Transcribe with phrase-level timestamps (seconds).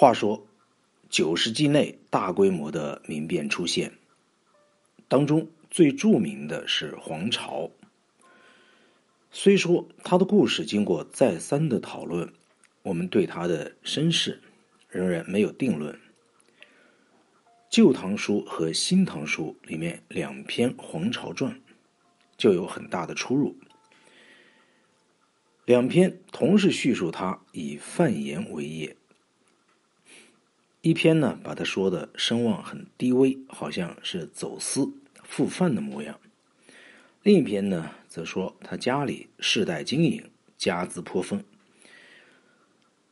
[0.00, 0.46] 话说，
[1.10, 3.92] 九世纪内大规模的民变出现，
[5.08, 7.68] 当中最著名的是黄巢。
[9.32, 12.32] 虽说他的故事经过再三的讨论，
[12.82, 14.40] 我们对他的身世
[14.88, 15.92] 仍然没有定论。
[17.68, 21.52] 《旧唐书》和《新唐书》里面两篇《黄巢传》
[22.36, 23.56] 就有很大的出入，
[25.64, 28.94] 两篇同是叙述他以贩盐为业。
[30.88, 34.90] 一篇呢，把他说的声望很低微，好像是走私
[35.22, 36.14] 复贩的模样；
[37.22, 40.24] 另一篇呢，则说他家里世代经营，
[40.56, 41.44] 家资颇丰。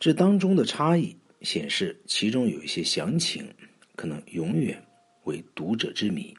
[0.00, 3.46] 这当中的差异显示，其中有一些详情，
[3.94, 4.82] 可能永远
[5.24, 6.34] 为读者之谜。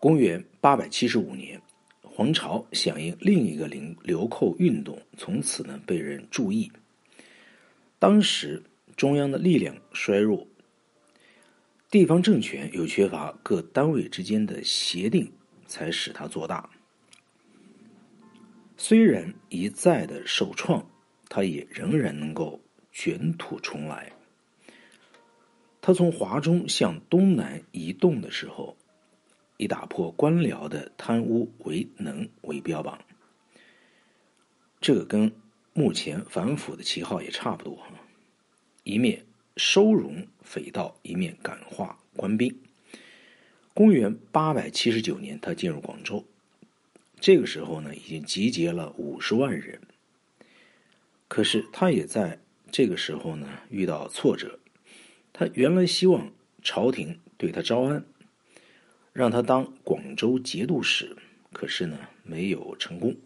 [0.00, 1.62] 公元八百七十五年，
[2.02, 6.72] 黄巢响应另一个流流寇运动，从此呢被人注意。
[8.00, 8.60] 当时。
[8.96, 10.46] 中央的力量衰弱，
[11.90, 15.30] 地方政权又缺乏各单位之间的协定，
[15.66, 16.70] 才使他做大。
[18.78, 20.88] 虽然一再的受创，
[21.28, 24.12] 他也仍然能够卷土重来。
[25.80, 28.76] 他从华中向东南移动的时候，
[29.58, 32.98] 以打破官僚的贪污为能为标榜，
[34.80, 35.30] 这个跟
[35.74, 37.78] 目前反腐的旗号也差不多。
[38.86, 39.24] 一面
[39.56, 42.56] 收容匪盗，一面感化官兵。
[43.74, 46.24] 公元八百七十九年，他进入广州，
[47.18, 49.80] 这个时候呢，已经集结了五十万人。
[51.26, 52.38] 可是他也在
[52.70, 54.60] 这个时候呢，遇到挫折。
[55.32, 56.30] 他原来希望
[56.62, 58.04] 朝廷对他招安，
[59.12, 61.16] 让他当广州节度使，
[61.52, 63.16] 可是呢，没有成功。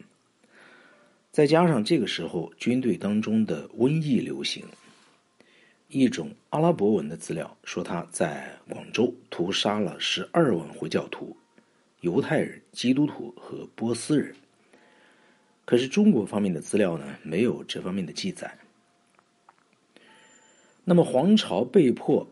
[1.30, 4.64] 再加上这个时候军队当中的瘟疫流行。
[5.90, 11.36] 一种阿拉伯文的资料说，他在广州屠杀了十二万回教徒、
[12.00, 14.34] 犹太人、基督徒和波斯人。
[15.64, 18.56] 可是中国方面的资料呢，没有这方面的记载。
[20.84, 22.26] 那么黄巢被迫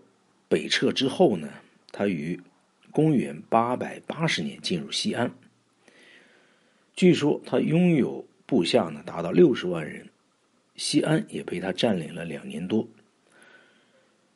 [0.49, 1.49] 北撤之后呢，
[1.91, 2.41] 他于
[2.93, 5.33] 公元八百八十年进入西安。
[6.95, 10.09] 据说他拥有部下呢，达到六十万人，
[10.77, 12.89] 西安也被他占领了两年多。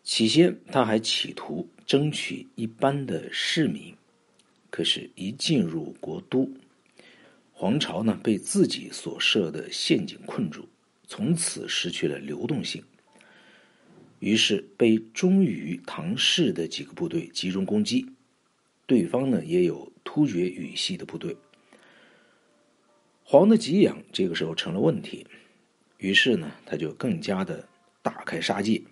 [0.02, 3.94] 起先，他还企图争取一般的市民，
[4.68, 6.50] 可是，一进入国都，
[7.52, 10.68] 黄巢呢被自己所设的陷阱困住，
[11.06, 12.82] 从此失去了流动性。
[14.18, 18.04] 于是，被忠于唐氏的几个部队集中攻击，
[18.86, 21.36] 对方呢也有突厥语系的部队。
[23.22, 25.24] 黄的给养这个时候成了问题，
[25.98, 27.68] 于是呢，他就更加的
[28.02, 28.82] 大开杀戒。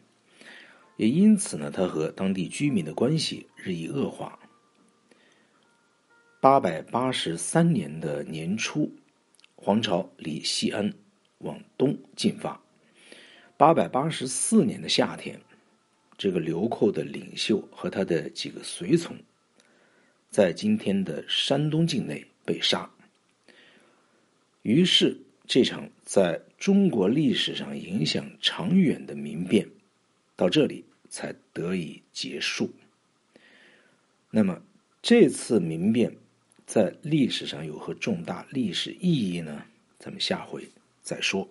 [1.01, 4.39] 也因此呢，他和当地居民的关系日益恶化。
[6.43, 8.93] 八百八十三年的年初，
[9.57, 10.93] 黄巢离西安
[11.39, 12.61] 往东进发。
[13.57, 15.41] 八百八十四年的夏天，
[16.19, 19.17] 这个流寇的领袖和他的几个随从，
[20.29, 22.91] 在今天的山东境内被杀。
[24.61, 29.67] 于是，这场在中国历史上影响长远的民变，
[30.37, 30.85] 到这里。
[31.11, 32.71] 才得以结束。
[34.31, 34.63] 那么，
[35.03, 36.17] 这次民变
[36.65, 39.67] 在历史上有何重大历史意义呢？
[39.99, 40.71] 咱们下回
[41.03, 41.47] 再说。